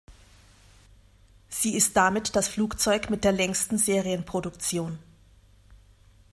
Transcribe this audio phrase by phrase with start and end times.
[1.49, 4.97] Sie ist damit das Flugzeug mit der längsten Serienproduktion.